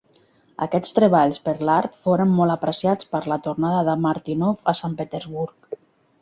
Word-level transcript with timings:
Aquests 0.65 0.93
treballs 0.99 1.35
per 1.49 1.53
a 1.59 1.67
l'art 1.69 1.99
foren 2.07 2.31
molt 2.39 2.55
apreciats 2.55 3.11
per 3.13 3.21
la 3.33 3.39
tornada 3.49 3.85
de 3.91 3.95
Martynov 4.07 4.65
a 4.75 4.77
Sant 4.83 4.99
Petersburg. 5.05 5.79